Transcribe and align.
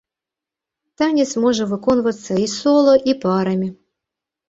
Танец 1.01 1.27
можа 1.45 1.63
выконвацца 1.75 2.31
і 2.47 2.51
сола, 2.57 2.99
і 3.11 3.19
парамі. 3.25 3.73